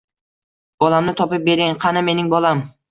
[0.85, 2.71] Bolamni topib bering, qani mening bolam